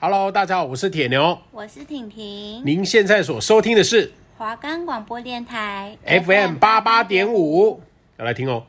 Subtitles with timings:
[0.00, 2.62] Hello，大家好，我是铁牛，我是婷婷。
[2.64, 7.82] 您现在所收听的是华冈广播电台 FM 八八点五，
[8.16, 8.64] 要来听哦。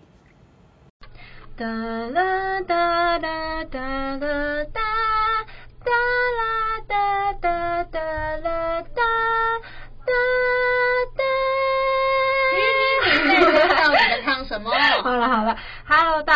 [1.56, 4.82] 哒啦哒啦哒啦哒，
[5.86, 5.92] 哒
[6.40, 8.00] 啦哒哒哒
[8.38, 9.04] 啦哒，
[10.08, 10.14] 哒
[11.16, 11.24] 哒。
[12.56, 12.58] 你
[13.28, 14.72] 妹妹到底在唱什么？
[15.04, 15.56] 好了好了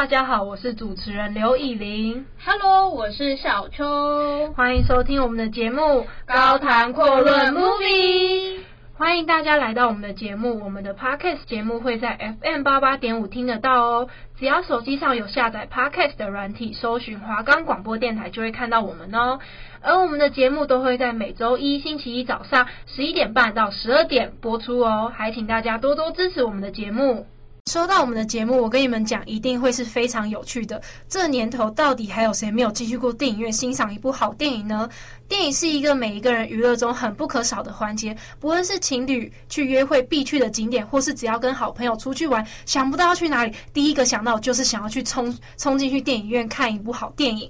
[0.04, 2.26] 大家好，我是主持人刘以玲。
[2.46, 4.52] Hello，我是小秋。
[4.52, 5.82] 欢迎收听我们的节目
[6.26, 8.58] 《高谈阔论 Movie》。
[8.98, 14.10] 欢迎大家来到我们的节目，我们的 Podcast 节目会在 FM 八八点五听得到哦。
[14.38, 19.40] 只要手机上有下载 Podcast 的软体，搜寻华冈广播电台就会看到我们哦。
[19.82, 27.26] 而我们的节目都会在每周一星期一早上十一点半到十二点播出哦，还请大家多多支持我们的节目。
[27.72, 30.80] 说到我们的节目，我跟你们讲，一定会是非常有趣的。
[31.08, 34.88] 这年头到底还有谁没有进去过电影院欣赏一部好电影呢？
[35.30, 47.50] 电影是一个每一个人娱乐中很不可少的环节，不论是情侣去约会必去的景点，或是只要跟好朋友出去玩，想不到要去哪里，第一个想到就是想要去冲冲进去电影院看一部好电影。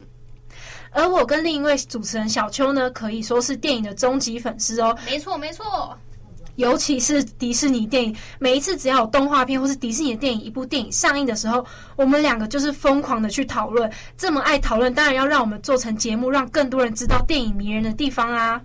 [0.91, 4.95] 而我跟另一位主持人小秋呢，可以说是电影的终极粉丝哦。
[5.07, 5.97] 没错，没错。
[6.55, 13.91] 尤其是迪士尼电影，每一次只要有动画片或是迪士尼的电影，一部电影上映的时候，我们两个就是疯狂的去讨论。
[14.17, 18.61] 这么爱讨论，当然要让我们做成节目，让更多人知道电影迷人的地方啊。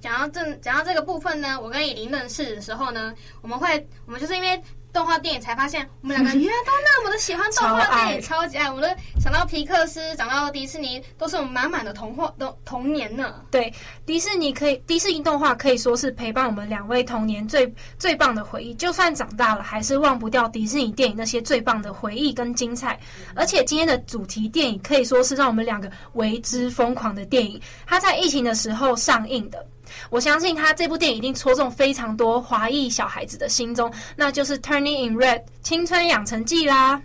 [0.00, 4.60] 讲到这，讲到这个部分呢，我跟以琳认识的时候呢，我们会，我们就是因为。
[4.92, 8.70] 动画电影才发现，我们两个原来都那么的喜欢动画电影，超，超级爱。
[8.70, 13.42] 我们想到皮克斯，想到迪士尼，都是我们满满的童话的童年呢。
[13.50, 13.72] 对，
[14.04, 18.74] 迪士尼可以，迪士尼动画可以说是陪伴我们两位童年最最棒的回忆。
[18.74, 22.98] 就算长大了，还是忘不掉迪士尼电影那些最棒的回忆跟精彩。
[23.34, 27.60] 而且今天的主题电影可以说是让我们两个为之疯狂的电影。
[27.86, 29.66] 它在疫情的时候上映的。
[30.10, 37.00] 我相信他这部电影一定戳中非常多华裔小孩子的心中，那就是《Turning in Red》青春养成记啦。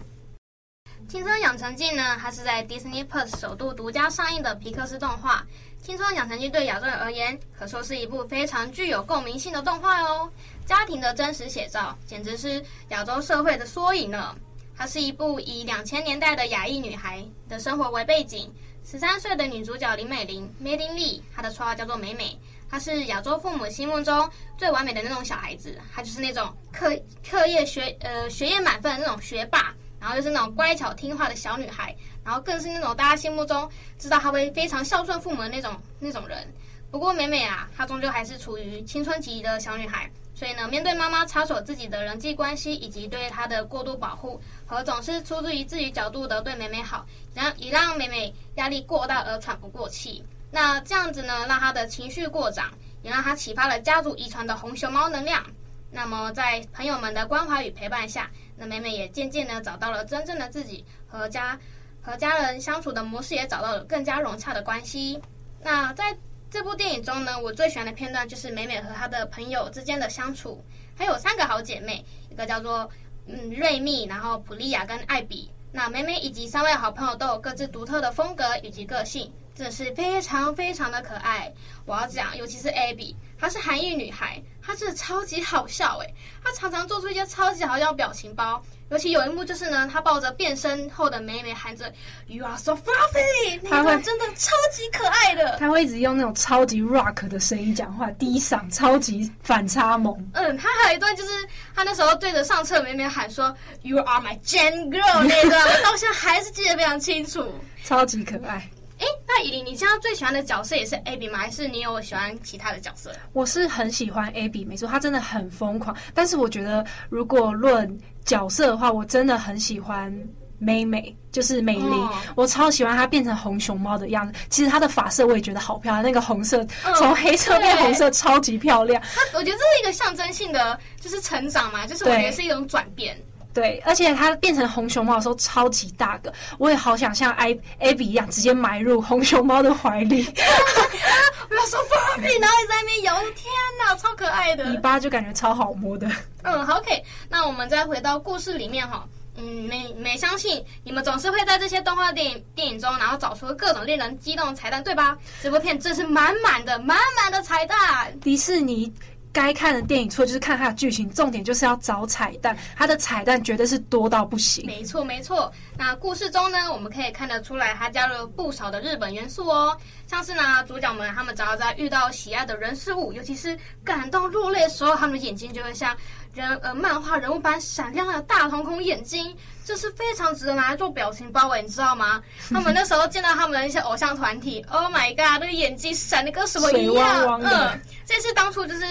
[1.08, 5.46] 青春养成记呢，它是在 Disney Plus 首度独家上映的皮克斯动画。
[5.82, 10.30] 青春养成记对亚洲人而言，可说是一部非常具有共鸣性的动画哦。
[10.66, 14.36] 家庭的真实写照，简直是亚洲社会的缩影呢。
[14.76, 18.54] 它是一部以两千年代的亚裔女孩的生活为背景，
[18.84, 22.38] 十三岁的女主角林美玲 （Mei-Lin Lee），她的绰号叫做美美。
[22.70, 26.92] 她是亚洲父母心目中最完美的那种小孩子，她就是那种课
[27.28, 36.48] 课业学呃学业满分的那种学霸，然后又是那种乖巧听话的小女孩，然后更是那种大家心目中知道她会非常孝顺父母的那种那种人。
[36.90, 50.24] 不过美美啊，她终究还是处于青春期的小女孩，所以呢，面对妈妈插手自己的人际关系以及对她的过度保护和总是出自于自己角度的对美美好，让也让美美压力过大而喘不过气。
[50.50, 52.72] 那这样子呢，让他的情绪过涨，
[53.02, 55.44] 也让他启发了家族遗传的红熊猫能量。
[55.92, 61.58] 那么，在朋友们的关怀与陪伴下，那美美也渐渐的找到了真正的自己，和家
[62.02, 65.22] 和家人相处的模式也找到了更加融洽的关系。
[65.62, 66.16] 那在
[66.50, 70.64] 这部电影中呢，我最喜欢的片段就是美美和她的朋友之间的相处，
[70.96, 72.90] 还有三个好姐妹，一个叫做
[73.26, 75.52] 嗯瑞蜜，然后普利亚跟艾比。
[75.72, 79.32] 那美美以及三位好朋友都有各自独特的风格以及个性。
[79.58, 81.52] 真的是非常非常的可爱，
[81.86, 86.14] 我要讲，尤其是 Abby，她是韩裔女孩，她真的超级好笑诶，
[86.44, 91.92] 她常常做出一些超级好笑的表情包，尤其有一幕就是呢，她抱着变身后的美美喊着
[92.28, 95.58] You are so fluffy，那段真的超级可爱的。
[95.58, 100.16] 她会一直用那种超级 rock 的声音讲话，低嗓，超级反差萌。
[100.34, 101.32] 嗯，她还有一段就是
[101.74, 103.52] 她那时候对着上侧美美喊说
[103.82, 107.52] You are my Jen girl 那一段，我 到现在还是记得非常清楚，
[107.84, 108.70] 超级可爱。
[109.00, 111.38] 哎，那以琳，你现在最喜欢的角色也是 Abby 吗？
[111.38, 113.12] 还是你有喜欢其他的角色？
[113.34, 115.96] 我是很喜欢 Abby，没错，她真的很疯狂。
[116.14, 120.12] 但是我觉得，如果论角色的话，我真的很喜欢
[120.58, 121.92] 美美，就是美玲。
[121.92, 124.40] 哦、我超喜欢她变成红熊猫的样子。
[124.50, 129.00] 其实她的发色我也觉得好漂亮，那个红色、嗯、从黑色变红色，超级漂亮。
[129.14, 133.16] 她，我觉得这是一个象征性的，就是成长嘛，就是我觉得是一种转变。
[133.58, 140.24] 对，而且它变成红熊猫的时候超级大个，我也好想像艾 Abby 一样，直接埋入红熊猫的怀里。
[141.50, 146.08] 我要说 Fluffy，然后在那边摇，天哪，超可爱的，尾巴就感觉超好摸的。
[146.44, 149.04] 嗯，好，OK，那我们再回到故事里面哈，
[149.38, 155.18] 嗯，每每相信你们总是会在这些动画电影电影中，然后找出各种令人激动的彩蛋，对吧？
[155.42, 157.76] 这部片真是满满的满满的彩蛋，
[158.22, 158.94] 迪士尼。
[159.38, 162.58] 该看的电影，除了就是看它的剧情，重点就是要找彩蛋。
[162.76, 164.66] 它的彩蛋绝对是多到不行。
[164.66, 165.52] 没错，没错。
[165.78, 169.78] 那故事中呢，我们可以看得出来，它加入了不少的日本元素哦。
[170.08, 175.96] 像是呢，主角们他们只要在遇到喜爱的人事物，尤其是感动落泪的时候，他们的眼睛就会像
[176.34, 179.36] 人呃漫画人物般闪亮的大瞳孔眼睛，
[179.66, 182.22] 这是非常值得拿来做表情包诶，你知道吗？
[182.50, 187.28] 他们那时候见到他们的一些偶像团体，Oh my god，那个眼睛闪的跟什么一样？
[187.28, 188.86] 汪汪嗯，这是当初就是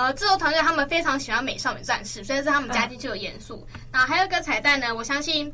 [0.00, 3.66] 呃制作团队他们非常喜欢美少女战士，所以是他们加进去的元素。
[3.92, 5.52] 那、嗯、还有一个彩蛋呢，我相信。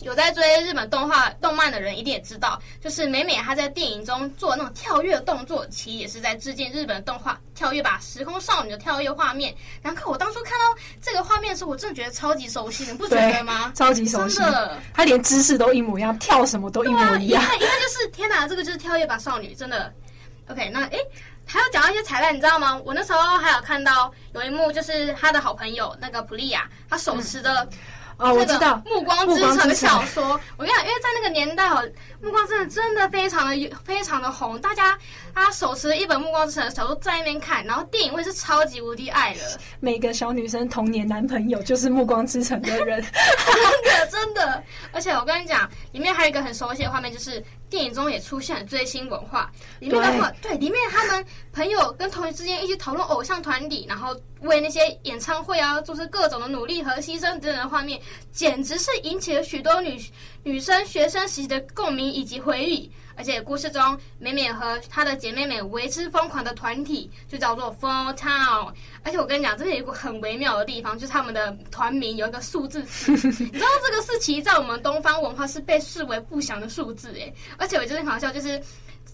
[0.00, 9.54] 有在追日本动画、动漫的人一定也知道，就是美美她在电影中做那种跳跃动作，其实也是在致敬日本动画跳跃吧，时空少女的跳跃画面。
[9.80, 10.64] 然后我当初看到
[11.00, 13.70] 这个画面的时候，我真的觉得超级熟悉，你不觉得吗？
[13.76, 17.40] 超级熟悉，真的，她连姿势都一模一样，跳什么都一模一样。
[17.40, 19.94] 啊、一看一看就是天哪，这个就是跳跃吧少女，真的。
[20.48, 20.98] OK，那诶，
[21.46, 22.80] 还有讲到一些彩蛋，你知道吗？
[22.84, 27.78] 我那时候还有看到有一幕，就是他的好朋友那个普利亚，他手持的、嗯。
[28.16, 30.40] 哦，我知道《暮光之城》的小说。
[30.56, 31.82] 我跟你讲，因为在那个年代哦，
[32.24, 34.96] 《暮光之城》真的非常的非常的红，大家
[35.34, 39.40] 他手持了一本《暮光之城》的小说在那边看，然后电影会是超级无敌爱的。
[39.80, 44.62] 每个小女生童年男朋友就是《暮光之城》的人， 真的真的。
[44.92, 47.42] 而且我跟你讲，里面还有一个很熟悉的画面，就是
[47.74, 49.50] 电影中也出现了追星文化。
[49.80, 58.00] 里面的话，对，对，里面他们朋友跟同学之间一起讨论偶像团体，然后为那些演唱会啊做出各种的努力和牺牲等等的画面。
[58.30, 60.00] 简直是引起了许多女
[60.44, 68.72] 女生学生时期的共鸣以及回忆，而且故事中美美和她的姐妹们为之疯狂的团体就叫做 Four Town，
[69.02, 73.18] 而且我跟你讲，这里有一个很微妙的地方，就是他们的团名有一个数字词， 你
[73.50, 78.60] 知道这个四其实在我们东方文化是被视为不祥的数字诶，而且我觉得很好笑，就是。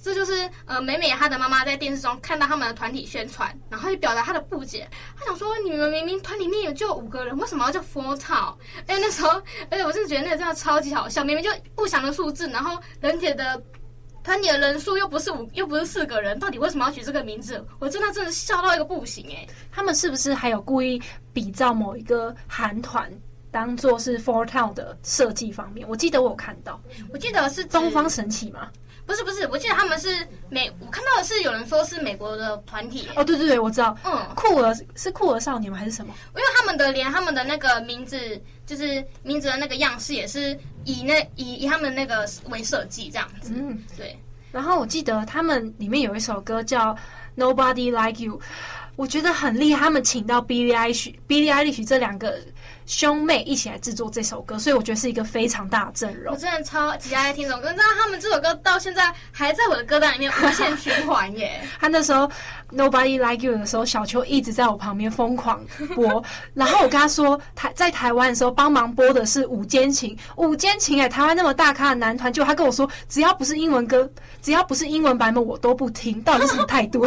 [0.03, 4.89] 这就是呃，美美她的妈妈在电视中看到他们的团体宣传，然后就表达她的不解。
[5.15, 8.55] 她想说：“你们明明团里面有就五个人，为什么要叫 Four Town？”
[8.89, 9.29] 因为那时候，
[9.71, 13.63] 而且我真的觉得那个真的超级好笑，明明就不祥的数字，然后人体的
[14.23, 17.65] 团体的人数又不是五，又不是四个人，到底为什么要取这个名字？
[17.79, 19.49] 我真的真的笑到一个不行诶。
[19.73, 21.01] 他们是不是还有故意
[21.33, 23.11] 比照某一个韩团，
[23.51, 25.87] 当做是 Four Town 的设计方面？
[25.89, 26.81] 我记得我有看到，
[27.13, 28.69] 我记得是东方神起吗？
[29.07, 33.09] 不是不是，我记得他们是美，我看到的是有人说是美国的团体。
[33.17, 33.97] 哦，对对对，我知道。
[34.05, 35.77] 嗯，酷儿是酷儿少年吗？
[35.77, 36.15] 还是什么？
[36.37, 43.53] 因为他们的连他们的那个名字，就是名字的那个样式，也是以那以以他们那个为设计这样子。
[43.57, 44.17] 嗯，对。
[44.53, 46.95] 然后我记得他们里面有一首歌叫
[47.37, 48.39] 《Nobody Like You》，
[48.95, 49.81] 我觉得很厉害。
[49.81, 52.39] 他们请到 Billie Eilish、Billie Eilish 这两个。
[52.91, 56.35] 兄妹一起来制作这首歌，所以我觉得是一个非常大的阵容。
[56.35, 61.63] 我真的超级爱听这首歌，你知道他们这首歌到现在还在我的歌单里面无限循环耶。
[61.79, 62.29] 他那时候
[62.73, 65.65] Nobody Like You 的时候，小秋一直在我旁边疯狂
[65.95, 66.21] 播，
[66.53, 74.11] 然后我跟他说台在台湾的时候帮忙播的是五间情，五间情哎，台湾那么大咖的男团，就他跟我说只要不是英文歌，
[74.43, 77.07] 只要不是英文版本我都不听，到底是什么态度？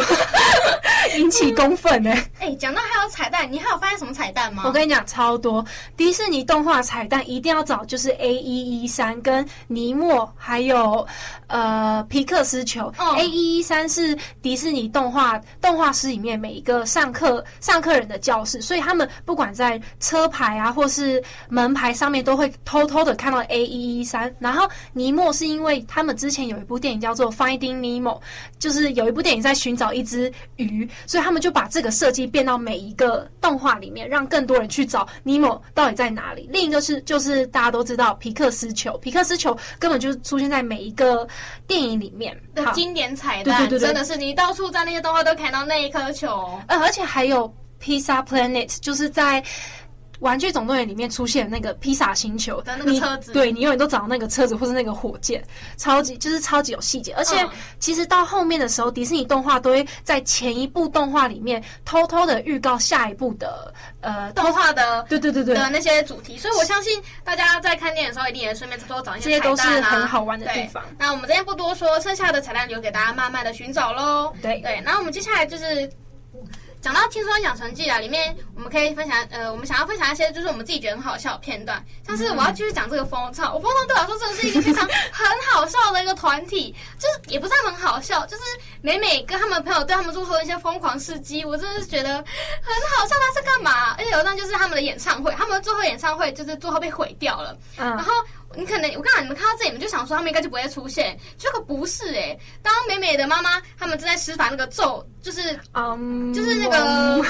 [1.18, 2.30] 引起公愤哎！
[2.40, 4.62] 哎，讲到还有彩蛋，你还有发现什么彩蛋吗？
[4.64, 5.64] 我跟你讲超多。
[5.96, 11.06] 迪士尼动画彩蛋一定要找，就是 A 一一三跟尼莫，还有
[11.46, 12.92] 呃皮克斯球。
[12.98, 13.18] Oh.
[13.18, 24.34] A 一一三是迪士尼动画动画师里面每一个上课上课人的教室，所以他们不管在车牌啊或是门牌上面都会偷偷的看到 A 一一三。
[24.38, 28.20] 然后尼莫是因为他们之前有一部电影叫做 Finding Nemo，
[28.58, 35.53] 就是有一部电影在寻找一只鱼，所以他们就把这个设计变到每一个动画里面，让更多人去找尼莫。
[35.74, 36.48] 到底在哪里？
[36.52, 41.26] 另一个是，就是大家都知道皮克斯球，皮克斯球根本就是出现在每一个
[41.66, 49.42] 电影里面的经典彩蛋，对对对对，真的是你到处在那些动画都看到那一颗球，呃，而且还有 Pizza Planet，就是在。
[50.24, 55.44] 玩具总动员里面出现那个披萨星球的那个车子，你对你永远都找到那个车子或是那个火箭，
[55.76, 57.12] 超级就是超级有细节。
[57.12, 57.46] 而且
[57.78, 66.38] 其实到后面的时候，迪士尼动画都会在前一部动画里面偷偷的预告下一部的呃动画的对对对对的那些主题。
[66.38, 70.82] 所以我相信大家在看电影的时候，一定也顺便多找一些啊，这些都是很好玩的地方。
[70.98, 74.32] 那我们今天不多说，剩下的彩蛋留给大家慢慢的寻找喽。
[74.40, 75.90] 对对，那我们接下来就是。
[76.84, 88.42] 讲到《轻松养成记》啊，里面我们可以分享，呃，我们想要分享一些就是我们自己觉得很好笑的片段，像是我要继续讲这个风唱，我风唱对我来说真的是一个非常很好笑的一个团体， 就是也不是很好笑，就是
[88.82, 93.14] 每每跟他们朋友对他们做出的一些疯狂事迹，我真的是觉得很好笑。
[93.18, 93.94] 他是干嘛？
[93.96, 97.56] 而且有一段就是他们的演唱会，他们最后演唱会就是最后被毁掉了。
[97.78, 98.12] 嗯，然后
[98.56, 102.40] 你可能我刚才你们看到这里，你们就想说他们应该就不会出现，结果不是哎、欸。
[102.62, 107.24] 当美美的妈妈他们正在施法那个咒，就是嗯，就是那个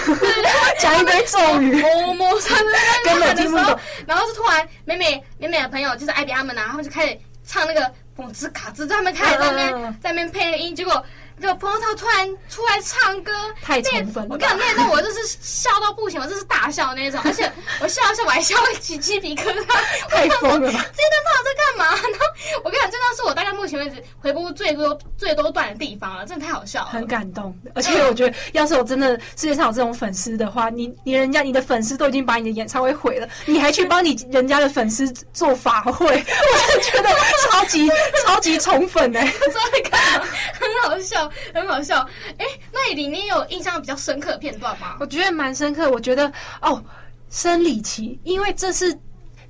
[0.79, 3.79] 讲一堆咒语，摸摸他们根本听不懂。
[4.07, 7.91] 然后是突然美美美美的朋友就是艾比他们呐，然后就开始唱那个。
[8.17, 11.05] 嘣吱卡吱，他们开始在那边、uh, 在那边配了音，结果
[11.41, 14.29] 就彭浩突然出来唱歌，太兴奋了！
[14.31, 17.51] 我跟你讲，那段我就是笑到不行，我就是大笑那种，而且
[17.81, 19.67] 我笑一笑，我还笑起鸡皮疙瘩，
[20.09, 20.71] 太疯了！
[20.71, 21.85] 这段不知道在干嘛？
[21.87, 22.27] 然后
[22.65, 27.55] 我跟你讲，这段是我大概目前为止回播最多最多段的地方了，真的太好笑了，很感动。
[27.75, 37.09] 而且我觉得，要是我真的世界上有这种粉丝的话，你你人家你的粉丝都已经把你的演唱会毁了，你还去帮你人家的粉丝做法会，我就觉得
[37.51, 37.91] 超级
[38.25, 41.24] 超级宠粉哎、欸， 真的看很好笑。
[41.53, 42.01] 很好笑，
[42.39, 44.97] 哎、欸，那里面有印象比较深刻的片段吗？
[45.01, 46.83] 我觉得蛮深刻，我觉得哦，
[47.31, 48.97] 生理期，因为这是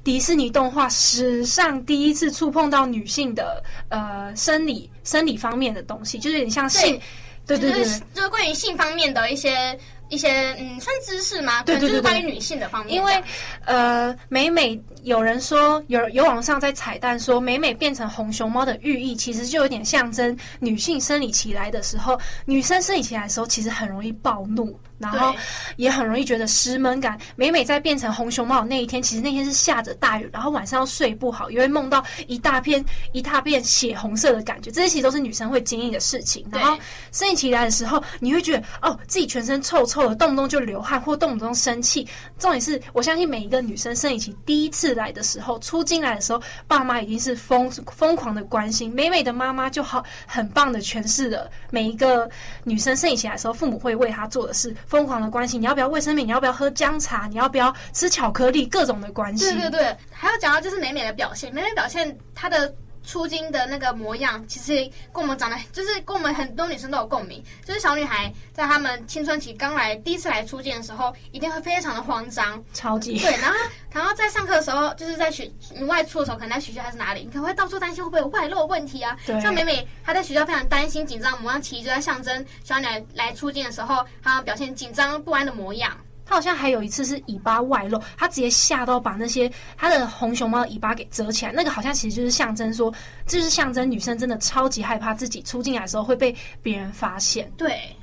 [0.03, 7.01] 迪士尼动画史上第一次触碰到女性的呃生理生理方面的东西，就是有点像性，
[7.47, 9.79] 对对对，就是关于性方面的一些。
[10.15, 11.63] 一些嗯，算知识吗？
[11.65, 12.95] 对，就是关于女性的方面。
[12.95, 13.23] 因为
[13.65, 24.79] 呃，美美有人说有有网上在彩蛋说，美美变成红熊猫的寓意，其实就有点象征女性生理期来的时候，女生生理期来的时候，其实很容易暴怒。
[24.99, 25.35] 然后
[25.77, 27.19] 也很容易觉得失闷感。
[27.37, 34.71] 每每在变成红熊猫的那一天，其实那天是下着大雨，然后晚上要睡不好，因为梦到一大片一大片血红色的感觉。
[34.71, 36.47] 这些其实都是女生会经历的事情。
[36.51, 36.79] 然后
[37.13, 42.07] 生理期来的时候，你会觉得哦，自己全身臭臭的，动不动就流汗或动不动生气。
[42.39, 48.93] 重点是我相信每一个女生生理期第一次来的时候，初经来的时候，爸妈已经是疯疯狂的关心。
[48.95, 52.29] 美美的妈妈就好很棒的诠释了每一个
[52.63, 54.75] 女生生理期来的时候，父母会为她做的事。
[54.87, 56.27] 疯狂的关系，你要不要卫生棉？
[56.27, 57.27] 你要不要喝姜茶？
[57.27, 58.67] 你要不要吃巧克力？
[58.67, 59.45] 各种的关系。
[59.51, 62.73] 对对对，还要讲到就是美美的表现，美美表现她的
[63.05, 67.43] 初经的那个模样，其实跟我们长得就是跟我们很多女生都有共鸣。
[67.65, 73.31] 就是小女孩在她们青春期刚来第一次来初经的时候，一定会非常的慌张，超级对。
[73.41, 73.57] 然后
[73.91, 75.51] 然后在上课的时候，就是在学
[75.87, 79.17] 外出的时候，可能在学校还是哪里，你可能会到处担心会不会有外露问题啊。
[79.27, 79.41] 对。
[79.41, 85.97] 像美美她在学校非常担心紧张模样，其实就在象征小女孩来初经的时候，她表现紧张不安的模样。
[86.25, 92.93] 他好像还有一次是尾巴外露，他直接吓到把那些他的红熊猫的尾巴给折起来，那个好像其实就是象征说，
[93.27, 97.51] 就是象征女生真的超级害怕自己出进来的时候会被别人发现。
[97.57, 97.95] 对。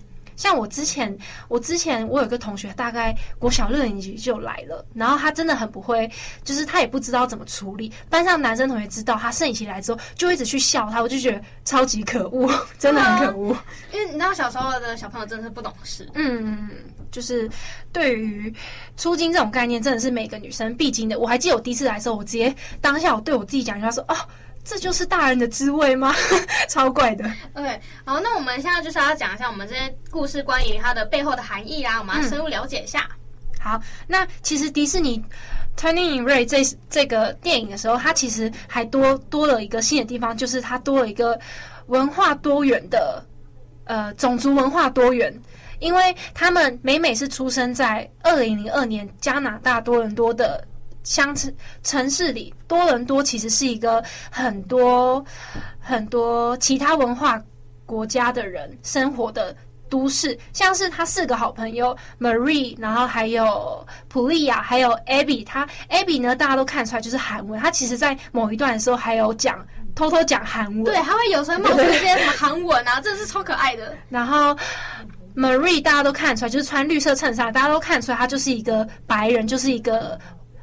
[0.42, 1.16] 像我之前，
[1.50, 6.10] 我之前我有个同学，大概国小六年级就来了，然后他真的很不会，
[6.44, 7.94] 就是他也不知道怎么处理。
[8.10, 13.56] 班上男生同学知道他生理期来之后，就一直去笑他，我就觉得超级可恶， 真的很可恶。
[13.94, 16.70] 因为你知道小时候的小朋友真的是不懂事，嗯，
[17.12, 17.48] 就是
[17.94, 18.52] 对于
[18.98, 21.20] 出经这种概念，真的是每个女生必经的。
[21.20, 24.18] 我还记得我第一次来的时候，我直接当下我对我自己讲一句话说：“哦。”
[24.64, 26.14] 这就是大人的滋味吗？
[26.70, 27.24] 超怪的。
[27.54, 33.10] 对，好，那我们现在就是要讲一下我们这些故事关于它的背后的含义啊，我们要深入了解一下。
[33.10, 35.24] 嗯、好，那其实迪士尼
[35.76, 41.40] Turning in Red 这这个电影的时候，它其实还多多了一个新的地方，就是它多了一个
[41.88, 43.26] 文化多元的
[43.86, 45.34] 呃种族文化多元，
[45.80, 50.64] 因为他们美美是出生在二零零二年加拿大多伦多的。
[51.04, 51.54] 乡城
[51.84, 55.24] 城市里，多伦多其实是一个很多
[55.80, 57.42] 很多其他文化
[57.86, 59.56] 国家的人生活的
[59.90, 60.38] 都市。
[60.54, 65.46] 像是他四个好朋友 Marie，然后还有普利亚，还有 Abby。
[65.46, 67.60] 他 Abby 呢，大家都看出来就是韩文。
[67.60, 69.66] 他其实，在某一段的时候还有讲
[69.96, 73.94] 偷偷讲韩文，对，他会有时候冒出一些什么韩文啊， 真的是超可爱的。
[74.08, 74.56] 然后
[75.36, 80.18] Marie 大家都看出来，就是穿绿色衬衫，大家都看出来他就是一个白人，就是一个。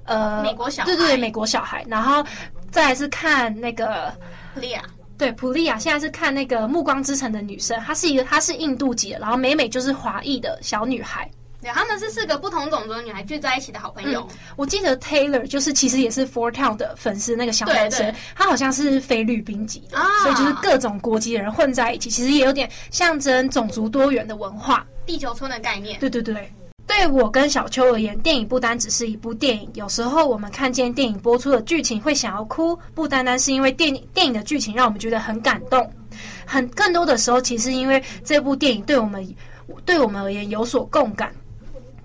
[0.09, 2.25] 呃，美国小孩，对对对，美国小孩，然后
[2.71, 4.13] 再来是看那个
[4.55, 4.83] 普利亚，
[5.17, 14.27] 对普利亚，现在是看那个《暮光之城》的女生，她是一个，她是印度籍的，然后美美就是华裔的小女孩，对，他们是四个不同种族的女孩聚在一起的好朋友。
[14.31, 25.99] 嗯、我记得 Taylor 就是其实也是 Four Town 的粉丝，那个小男生，他好像是菲律宾籍的，啊，所以就是各种国籍的人混在一起，其实也有点象征种族多元的文化，地球村的概念。
[26.01, 26.51] 对对对。
[26.89, 29.71] 对我跟小秋而言，电影不单只是一部电影。
[29.75, 35.89] 有时候我们看见电影播出的剧情会想要哭，不单单是因为电影电影的剧情让我们觉得很感动，
[36.47, 39.37] 很更多的时候，其实因为这部电影对我们
[39.85, 41.31] 对我们而言有所共感。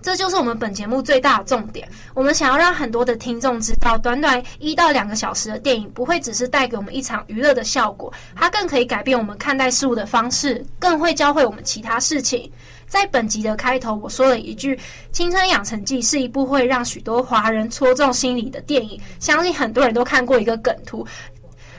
[0.02, 1.88] 这就是我们本节目最大的重点。
[2.12, 12.52] 我们想要让很多的听众知道，短短一到两个小时的电影，不会只是带给我们一场娱乐的效果，它更可以改变我们看待事物的方式，更会教会我们其他事情。
[12.86, 14.78] 在本集的开头，我说了一句
[15.12, 21.06] ：“青春养成记是一部会让许多华人戳中心里的电影。”相信很多人都看过一个梗图。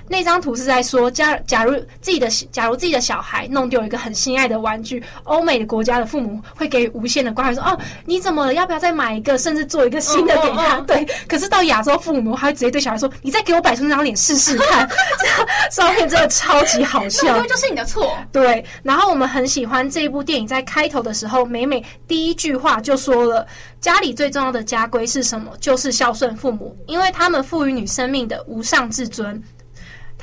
[0.08, 8.54] 那张图是在说，假假如自己的假如自己的小孩弄丢一个很心爱的玩具，欧美的国家的父母会给予无限的关怀，说：“哦，你怎么了？
[8.54, 9.38] 要不要再买一个？
[9.38, 11.06] 甚至做一个新的给他？”对。
[11.28, 14.88] 可是到亚洲父母，他会直接对小孩说：“你再给我摆出那张脸试试看。
[15.20, 17.36] ”这样照片真的超级好笑。
[17.36, 18.16] 因为就是你的错。
[18.32, 18.64] 对。
[18.84, 23.46] 然后我们很喜欢这一部电影，在开头的时候，美美第一句话就说了
[23.82, 25.52] ：“家里最重要的家规是什么？
[25.60, 29.42] 就是孝顺父母，因为他们赋予你生命的无上至尊。”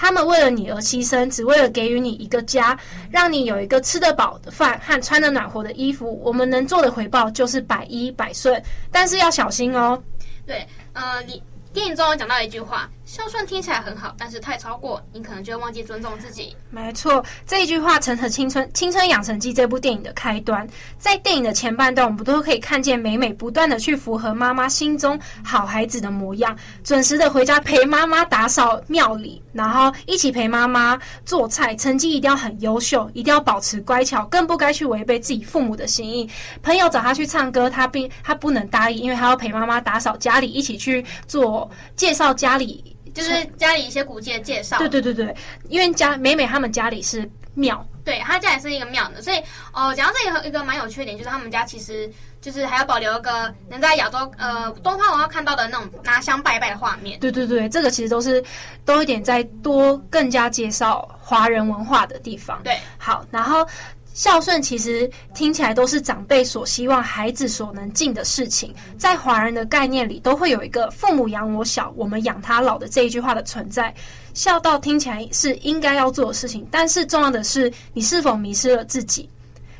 [0.03, 2.77] 他们为了你而牺牲，只为了给予你一个家，
[3.09, 6.21] 让你有一个吃得饱的饭和穿得暖和的衣服。
[6.25, 10.03] 我们能做的回报就是百依百顺，但是要小心哦。
[10.45, 11.41] 对，呃，你。
[11.73, 20.67] 电影中有讲到一句话：“孝顺听起来很好，但是太超过，你可能就会忘记尊重自己。”没错，这一句话成了《青春青春养成记》这部电影的开端。
[20.97, 36.27] 在电影的前半段，我们都可以看见美美不断的去符合妈妈心中好孩子的模样，准时的回家陪妈妈打扫庙里，然后一起陪妈妈做菜，成绩一定要很优秀，一定要保持乖巧，更不该去违背自己父母的心意。
[36.63, 41.71] 朋友找他去唱歌，他并他不能答应，因为他要陪妈妈打扫家里，一起去做。
[41.95, 44.79] 介绍家里就是家里一些古迹的介绍。
[44.79, 45.35] 对对对对，
[45.69, 49.37] 因为家美美他们家里是庙，对他家里是一个庙的，所以
[49.73, 57.19] 哦，讲到这个一个蛮有缺点，就是他们家其实就是还要保留一个能在亚洲呃东方文化看到的那种拿香拜拜的画面。
[57.21, 58.43] 对对对，这个其实都是
[58.85, 62.61] 多一点在多更加介绍华人文化的地方。
[62.65, 63.67] 对，好，然后。
[64.15, 73.95] 孝顺其实听起来都是长辈所希望孩子所能尽的事情，在华人的概念里，都会有一个“父母养我小，我们养他老”的这一句话的存在。
[74.35, 79.29] 孝道听起来是应该要做的事情，但是重要的是你是否迷失了自己。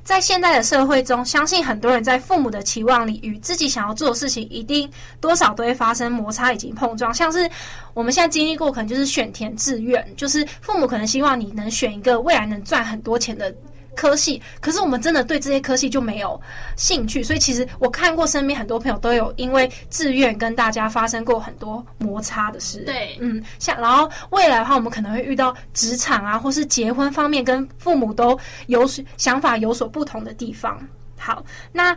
[0.03, 7.15] 在现代的社会中，相信很多人在父母的期望里与自己想要做的事情，一定多少都会发生摩擦以及碰撞。
[7.15, 7.49] 像是
[7.95, 13.55] 我们现在经历过，可能就是选填志愿，就是父母可能希望你能选一个未来能赚很多钱的。
[13.95, 16.41] 科系，可是我们真的对这些科系就没有
[16.77, 22.81] 兴趣，所以其实我看过身边很多朋友都有因为志愿跟大家发生过很多摩擦的事。
[22.85, 30.81] 对，嗯，像然后未来的话，我们可能会遇到职场啊，或是结婚方面跟父母都有想法有所不同的地方。
[31.19, 31.97] 好，那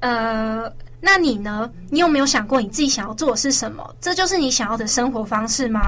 [0.00, 0.72] 呃。
[1.00, 1.70] 那你呢？
[1.90, 3.94] 你有没有想过你自己想要做的是什么？
[4.00, 5.80] 这就是你想要的生活方式吗？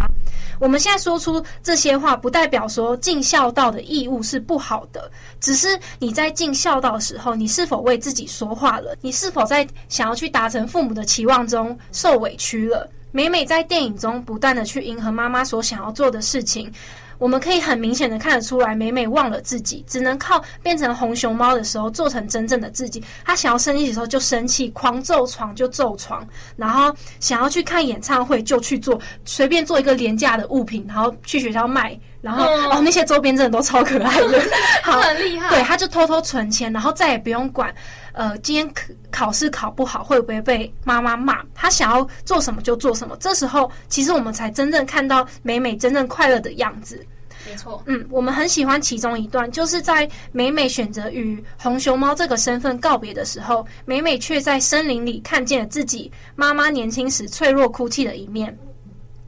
[0.61, 8.95] 我们现在说出这些话，不代表说尽孝道的义务是不好的，只是你在尽孝道的时候，你是否为自己说话了？
[9.01, 12.89] 你是否在想要去达成父母的期望中受委屈了？
[13.11, 16.71] 每每在电影中不断的去迎合妈妈所想要做的事情。
[17.19, 23.03] 我们可以很明显的看得出来，美美忘了自己，只能靠变成红熊猫的时候做成真正的自己。
[23.25, 26.27] 她想要生气的时候就生气，狂揍床就揍床，
[26.57, 34.43] 然后想要去看演唱会就去做，随便做一个廉价的物品，然后去学校卖，然后、嗯、哦那些周边真的都超可爱的，
[34.83, 35.51] 好很厉害。
[35.51, 37.73] 对，他就偷偷存钱，然后再也不用管。
[38.13, 38.67] 呃，今天
[39.11, 41.41] 考考试考不好，会不会被妈妈骂？
[41.55, 43.17] 他想要做什么就做什么。
[43.21, 47.07] 这时候，其实我们才真正看到美美真正快乐的样子。
[47.47, 58.57] 没错，嗯，我们很喜欢其中一段，就是在美美选择与红熊猫这个身份告别的时候，美美却在森林里看见了自己妈妈年轻时脆弱哭泣的一面。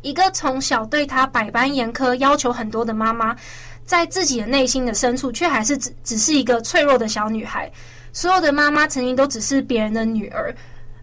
[0.02, 3.36] 一个从小对她百般严苛、要求很多的妈妈，
[3.84, 7.70] 在自己的内心的深处，却还是只只是一个脆弱的小女孩。
[8.12, 10.54] 所有的妈妈曾经都只是别人的女儿，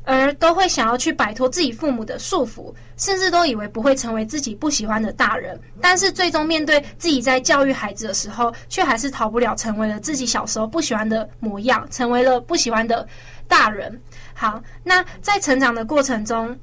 [0.03, 5.59] 而都会想要去摆脱自己父母的束缚，甚至都以为不会成为自己不喜欢的大人。
[5.79, 13.07] 但是最终面对自己在教育孩子的时候，却还是逃不了成为了自己小时候不喜欢的模样，成为了不喜欢的
[13.47, 14.01] 大人。
[14.33, 16.57] 好，那在成长的过程中，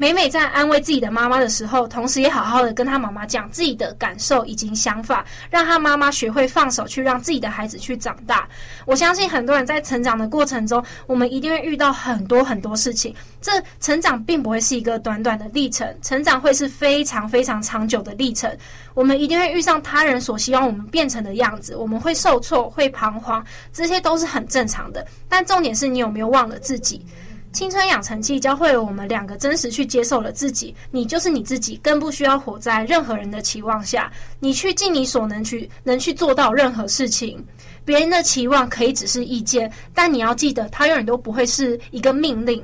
[0.00, 8.48] 美美在安慰自己的妈妈的时候，同时也好好的跟她妈妈讲自己的感受以及想法，让她妈妈学会放手，去让自己的孩子去长大。
[8.86, 13.12] 我相信很多人在成长的过程中，我们一定会遇到很多很多事情。
[13.40, 18.56] 这成长并不会是一个短短的历程，成长会是非常非常长久的历程。
[18.94, 25.04] 我们一定会遇上他人所希望我们变成的样子，我们会受挫，会彷徨，这些都是很正常的。
[25.28, 27.04] 但重点是你有没有忘了自己？
[27.52, 37.44] 青春养成记教会了我们两个真实去接受了自己，你就是你自己，更不需要活在任何人的期望下，你去尽你所能去能去做到任何事情。
[37.84, 42.62] 别人的期望可以只是意见，但你要记得，它永远都不会是一个命令。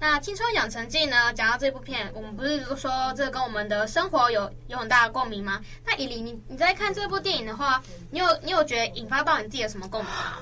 [0.00, 1.32] 那《青春养成记》呢？
[1.34, 5.60] 讲到这部片，我们不是说这跟我们的生活有有很大的共鸣吗？
[5.86, 10.38] 那以琳，你你在看这部电影的话，你有你有觉得引发到你自己的什么共鸣吗？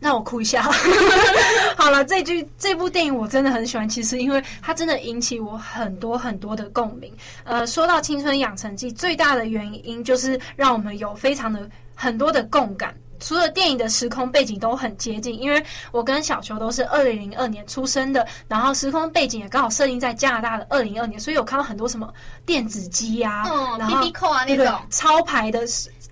[0.00, 0.62] 那我哭一下。
[1.76, 7.12] 好了，这句这部电影我真的很喜欢，其实因为它真的引起我很多很多的共鸣。
[7.44, 12.94] 呃，说到《青春养成记》，最大的原因就是让我们有非常的很多的共感。
[13.20, 22.12] 除了电影的时空背景都很接近，因为我跟小球都是二零零二年出生的，然后时空背景也刚好设定在加拿大的二零二年，所以我看到很多什么
[22.44, 25.64] 电子机呀、啊，嗯，然后 BB Call 啊那种超牌的。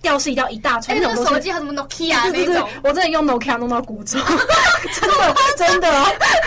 [0.03, 4.19] 掉是一定要一大串，哎、欸，那个手机还什么 Nokia 那种，我真的用 Nokia 弄到骨折，
[4.99, 5.91] 真的真的。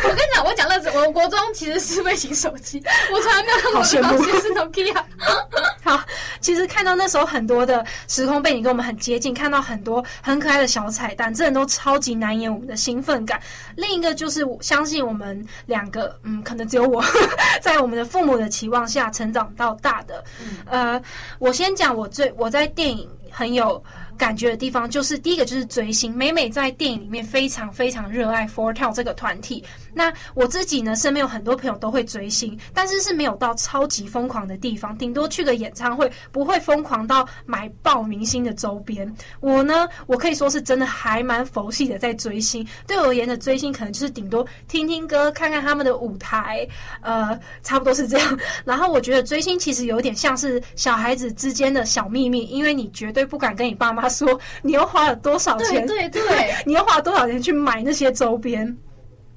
[0.03, 4.95] 我跟你讲，我讲乐子，我国中其实是微型手机，我从来没有看过手机是 Nokia。
[5.83, 6.01] 好，
[6.39, 13.39] 其实看到那时候很多的时空背景跟我们很接近，看到很多很可爱的小彩蛋，真的都超级难掩我们的兴奋感。
[13.75, 17.03] 另一个就是我相信我们两个，嗯，可能只有我
[17.61, 20.23] 在我们的父母的期望下成长到大的。
[20.69, 21.01] 嗯、呃，
[21.37, 23.07] 我先讲我最我在电影。
[23.33, 23.83] 很有
[24.15, 26.15] 感觉的地方，就是第一个就是追星。
[26.15, 29.63] 美美在电影里面非常非常热爱 Four-Tel 这个团体。
[29.93, 39.11] 那我自己呢，身边有很多朋友都会追星，但是是没有到超级疯狂的地方，顶多去个演唱会，不会疯狂到买爆明星的周边。
[39.39, 42.65] 我呢，我可以说是真的还蛮佛系的在追星。
[42.87, 46.67] 对我而言的追星，可能就是顶多听听歌，看看他们的舞台，
[47.01, 48.39] 呃，差不多是这样。
[48.65, 56.21] 然后我觉得追星其实有点像是小孩子之间的小秘密，因为你绝对不敢跟你爸妈说， 你又花了多少钱，对对，
[56.65, 58.75] 你又花了多少钱去买那些周边。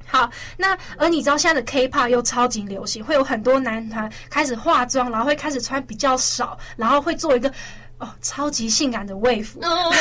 [0.06, 7.52] 好，那而你知道现在的 K-pop 又超级流行，会有很多男团开始化妆，然后会开始穿比较少，然后会做一个
[7.98, 9.94] 哦超级性感的卫服，oh.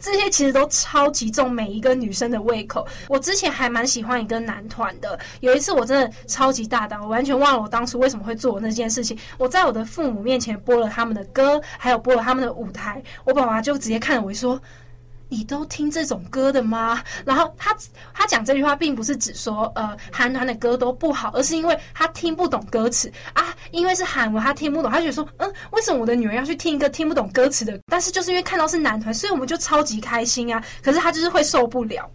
[0.00, 2.86] 这些其实都超级重每一个女生的胃口。
[3.08, 9.18] 我之前还蛮喜欢一个男团的，有一次我真的超级大胆，我完全忘了我当初为什么会做那件事情。
[9.38, 14.60] 我在我的父母面前播了他们的歌，还有播了他们的舞台，我爸爸就直接看着我说。
[15.32, 17.02] 你都听这种歌的吗？
[17.24, 17.74] 然后他
[18.12, 27.80] 他讲这句话，并不是指说呃韩团的歌都不好，而是因为他听不懂歌词啊，因为是韩文，他听不懂，他就说嗯，为什么我的女儿要去听一个听不懂歌词的？
[27.86, 30.62] 但是就是因为看到是男团，所以我们就超级开心啊。
[30.82, 32.06] 可是他就是会受不了。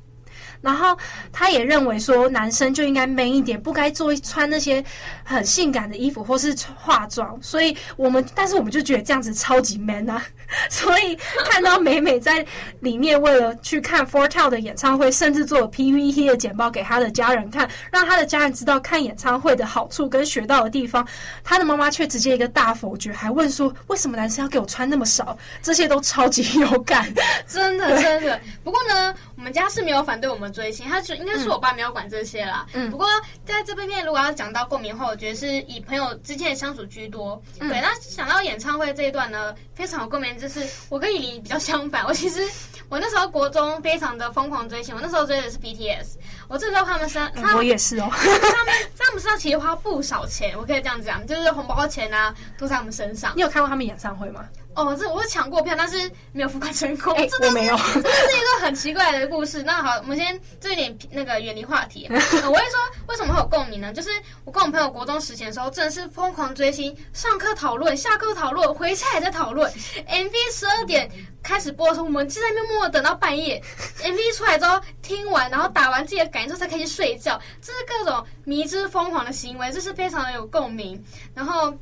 [0.62, 0.98] 然后
[1.32, 4.84] 他也认为说，男生就应该 man 一点，不该做穿那些
[5.24, 7.38] 很性感的衣服或是化妆。
[7.42, 10.24] 所以我们，但是我们就觉得这样子超级 man 啊。
[10.70, 11.16] 所以
[11.50, 12.46] 看到美美在
[12.80, 21.06] 里面为了去看 Four-Tel 的演唱会，甚至做了 PVT 的简报给他的家人看，让他的家人知道看演唱会的好处跟学到的地方。
[21.44, 25.38] 他的妈妈却直接一个大否决，还问说为什么男生要给我穿那么少？
[25.62, 27.14] 这些都超级有感，
[27.46, 28.40] 真的真的。
[28.64, 32.66] 不过呢，我们家是没有反对我们追星，他就应该是我爸没有管这些啦。
[32.74, 32.90] 嗯。
[32.90, 33.06] 不过
[33.46, 37.42] 在这边面如果要讲到共鸣后，我觉得是以朋友之间的相处居多。
[37.60, 37.68] 嗯。
[37.68, 40.37] 对，那想到演唱会这一段呢，非常有共鸣。
[40.38, 42.42] 就是我跟以离比较相反，我其实
[42.90, 46.16] 我那时候国中非常的疯狂追星，我那时候追的是 BTS，
[46.48, 53.34] 我知道他们身，我也是哦， 他们他们身上其实花不少钱，我可以这样讲，就是红包钱啊都在他们身上。
[53.36, 54.46] 你有看过他们演唱会吗？
[54.78, 55.98] 哦，这我抢过票，但是
[56.32, 57.12] 没有付款成功。
[57.16, 59.64] 欸、我没有， 这是一个很奇怪的故事。
[59.64, 62.06] 那好，我们先做一点那个远离话题。
[62.14, 63.92] 呃、我会说为什么会有共鸣呢？
[63.92, 64.12] 就是
[64.46, 69.68] 我跟我朋友国中时期的时候，真的是疯狂追星，上课讨论，下课讨论，回家也在讨论。
[69.72, 71.10] MV 十二点
[71.42, 73.60] 开始播的时候，我们就在那边默默等到半夜。
[74.04, 77.42] MV 出来之后，听完然后打完自己的感受才可以睡觉。
[77.60, 81.04] 这是各种迷之疯狂的行为，这是非常的有共鸣。
[81.34, 81.74] 然后。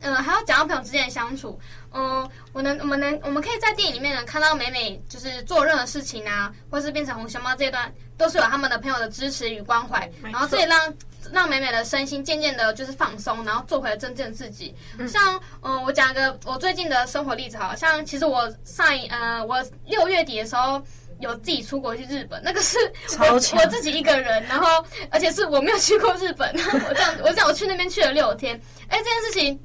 [0.00, 1.58] 嗯，还要讲到朋友之间的相处。
[1.92, 10.94] 嗯，我能，我们能，我们可以在电影里面能看到美美就是做任何事情啊，或是变成红熊猫这一段，都是有他们的朋友的支持与关怀，然后这也让
[11.32, 14.74] 让美美的身心渐渐的就是放松，然后做回了真正自己。
[14.98, 20.80] 嗯、像嗯，我讲一个我最近的生活例子，好像其实我上一呃，我六月底的时候
[21.18, 22.78] 有自己出国去日本，那个是
[23.18, 28.54] 我我自己一个人，然后而且是我没有去过日本，我这样我这样我去那边去了六天，
[28.86, 29.60] 哎，这件事情。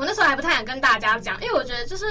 [0.00, 2.06] 我那时候还不太想跟大家讲，因为我觉得就是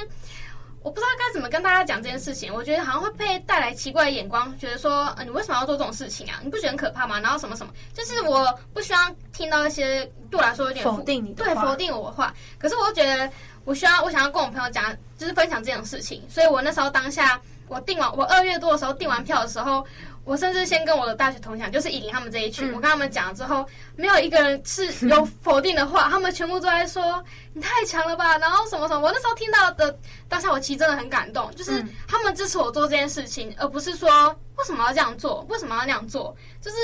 [0.84, 2.54] 我不知道该怎么跟大家讲这件事情。
[2.54, 6.40] 我觉得好像会被带来奇怪的眼光，觉得说，呃，你为什么要做这种事情啊？
[6.44, 7.20] 你不觉得很可怕吗？
[7.20, 12.32] 然后什么什么，就是我不希望听到一些对我来说有点否定你对，否定我的话。
[12.60, 13.28] 可是我觉得
[13.66, 16.24] 我需要，我想要跟我朋友讲，就是分享这种事情。
[16.30, 19.84] 所以我那时候当下我订完，我二月多的时候订完票的时候。
[20.30, 23.66] 我甚至先跟我的大学同学，就是以琳他们这一群，嗯、我跟他们讲之后，
[23.96, 29.00] 没有一个人是有 否定的话，他们全部都在说你太强了吧，然后什么什么。
[29.02, 36.78] 我那时候听到的当下，我其实真的很感动，就是他们支持我做这件事情，而不是说为什么要这样做，为什么要那样做，就是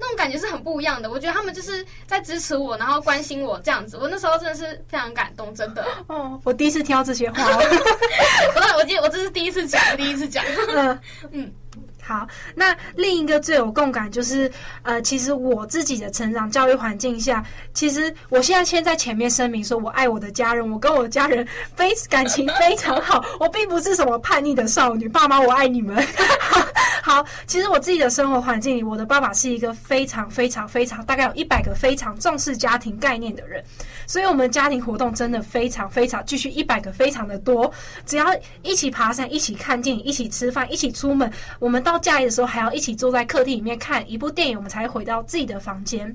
[0.00, 1.08] 那种感觉是很不一样的。
[1.08, 3.96] 我觉得他们就是在支持我，然后关心我这样子。
[3.96, 5.86] 我那时候真的是非常感动，真的。
[6.08, 7.44] 哦，我第一次听到这些话，
[8.56, 10.44] 我我记得我这是第一次讲，第一次讲。
[10.74, 11.52] 嗯嗯。
[12.08, 17.44] 好，那另一个最有共感就是，呃，其实我自己的成长教育环境下，
[17.74, 26.02] 其实我现在先在前面声明说，我爱我的家人，我跟我的家人 非感情非常好，我并不是什么叛逆的少女，爸妈我爱你们。
[27.02, 33.64] 好，其实我自己的生活环境里，我的爸爸是一个非常非常非常大概有一百个非常重视家庭概念的人，
[34.06, 37.72] 所以我们家庭活动真的非常非常继续一百个非常的多，
[38.04, 38.26] 只要
[38.62, 41.98] 一起爬山，一起看电影，一起吃饭，一起出门，我们到。
[41.98, 46.14] 假日的时候还要一起坐在客厅里面看一部电影，我们才回到自己的房间。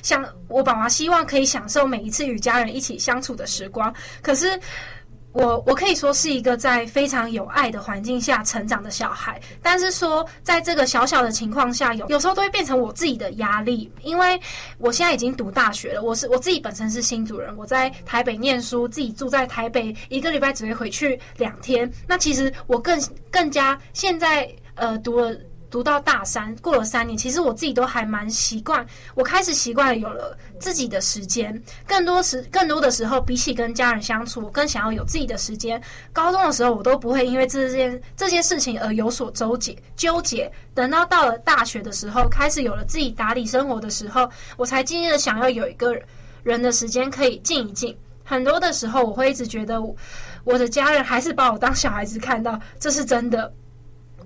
[0.00, 4.58] 像我爸爸希望可以享受每一次与家人一起相处的时光，可是。
[5.36, 14.40] 我我可以说是一个在非常有爱的环境下成长的小孩，但是说在这个小小的情况下，有有时候都会变成我自己的压力，因为
[14.78, 22.98] 我现在已经读大学了，我是我自己本身是新主人，我在台北念书，自己住在台北，一个礼拜只会回去两天，那其实我更
[23.30, 25.36] 更加现在呃读了。
[25.70, 28.86] 读到大三，过了三年，其实我自己都还蛮习惯。
[29.14, 35.80] 我开始习惯了有了自己的时间，更多时更多的时候，比起跟家人相处，我更想要有自己的时间。
[36.12, 40.50] 高中的时候，我都不会因为这件这件事情而有所纠结纠结。
[40.74, 45.96] 等到到了大学的时候，开始有了自己打理生活的时候，我才渐渐的想要有一个
[46.42, 47.96] 人的时间可以静一静。
[48.24, 49.94] 很多的时候，我会一直觉得我，
[50.44, 53.52] 我的家人还是把我当小孩子看到，这是真的。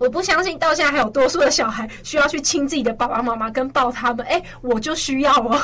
[0.00, 5.50] 我不相信到现在还有多数的小孩需要去亲自己的爸爸妈妈跟抱他们，哎，我就需要哦。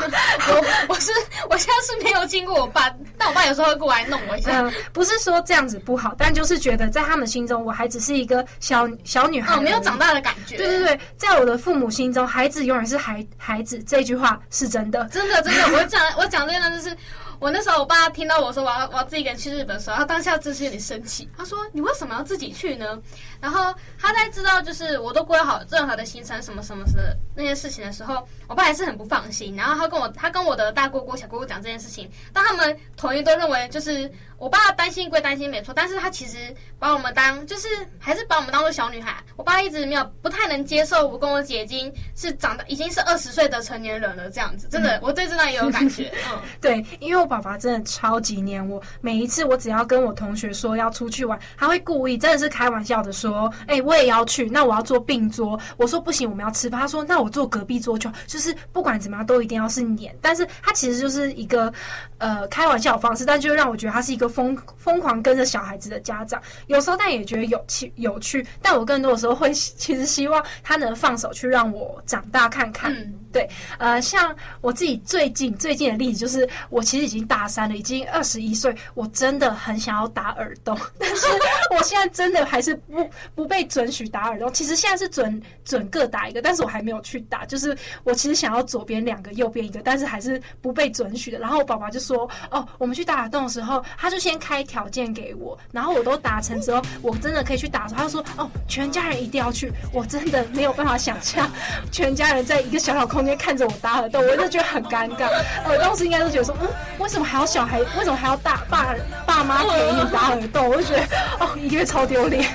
[0.49, 1.11] 我我是
[1.49, 4.61] 我现在是没有经过我爸，但我爸有时候会过来弄我一下。
[4.61, 10.59] 嗯，不是说这样子不好，但就是觉得在他们心中，我还只是一个小小女孩，哦，没有长大的感觉。
[10.59, 15.79] 对对对，在我的父母心中，孩子永远是孩孩子，这句话是真的，真的真的。
[15.79, 16.95] 我讲我讲这个呢，就是。
[17.39, 21.29] 我那时候，我爸听到我说我要我要自己一个人去日本的时候，他当下真是有点生气。
[21.37, 22.99] 他说：“你为什么要自己去呢？”
[23.41, 29.55] 然后他在知道就是我都规划好任何的行程什么什么的那些事情的时候，我爸还是很不放心。
[29.57, 34.11] 然后他跟我他跟我的大姑姑、小姑姑讲这件事情，但他们统一都认为就是。
[34.39, 39.17] 我爸担心归担心没错，但是他其实把我们当就是还是把我们当做小女孩。
[39.35, 46.13] 我爸一直没有不太能接受我跟我姐已经是长大已经是二十岁的成年人了这样子，真的、嗯、我对这段也有感觉。
[46.31, 55.59] 嗯，对，因为我爸爸真的超级黏我，每一次我只要跟我同学说要出去玩，他会故意真的是开玩笑的说，哎、欸，我也要去，那我要坐并桌。
[55.79, 56.79] 我说不行，我们要吃饭。
[56.79, 60.15] 他说那我坐隔壁桌就好，就是不管怎么样都一定要是年。
[60.21, 61.73] 但是他其实就是一个
[62.19, 64.27] 呃开玩笑的方式，但就让我觉得他是一个。
[64.37, 72.93] 疯疯狂跟着小孩子的家长，有时候但也觉得有趣有趣，但我更多的时候会 其实希望他能放手去让我长大看看。
[73.37, 81.27] 对，呃，像我自己最近最近的例子就是，我其实已经大三了，已经二十一岁，我真的很想要打耳洞， 但是
[81.71, 84.53] 我现在真的还是不不被准许打耳洞。
[84.53, 91.39] 其实现在是准准各打一个，但是我还没有去打，就是我其实想要左边两个，右边一个，但是还是不被准许的。
[91.39, 97.87] 然后我爸爸就说：“哦，我们去打耳洞的时候，他就。”先开条件给我，然后我都达成之后，我真的可以去打。
[97.87, 101.49] 他就说：“哦，全家人一定要去。”我真的没有办法想象，
[101.93, 105.29] 全家人在一个小小空间看着我打耳洞，我就觉得很尴尬。
[105.69, 107.81] 我当时应该都觉得说：“嗯，为什么还要小孩？
[107.81, 108.95] 为什么还要大爸
[109.27, 111.03] 爸妈给你打耳洞？”我就觉得
[111.41, 112.49] 哦，一个月超丢脸。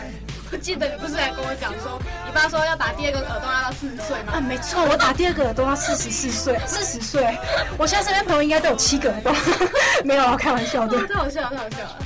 [0.54, 4.34] 我记得你不是还跟我讲说，你爸说要打第二个耳洞要到四十岁吗？
[4.36, 7.38] 啊，没错，我打第二个耳洞要四十四岁，四十岁。
[7.78, 9.34] 我现在身边朋友应该都有七个耳洞，
[10.04, 11.08] 没有，开玩笑的。
[11.08, 11.98] 太好笑了，太好笑了。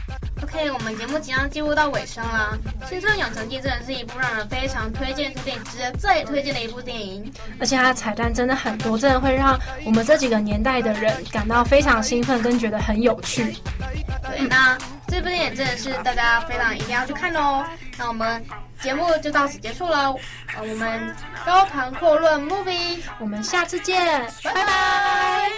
[0.71, 2.57] 我们节目即将进入到尾声了，
[2.89, 13.55] 《青春养成记》真的是一部让人非常推荐、推荐、值得最推荐的一部电影，而且它的彩蛋真的很多，真的会让我们这几个年代的人感到非常兴奋，跟觉得很有趣。
[14.29, 14.77] 对，那。
[15.07, 17.63] 这部电影真的是大家非常一定要去看哦。
[17.95, 18.43] 那我们
[18.81, 20.11] 节目就到此结束了。
[20.55, 21.15] 呃，我们
[21.45, 24.25] 高谈阔论 movie，我们下次见。
[24.43, 25.51] 拜拜。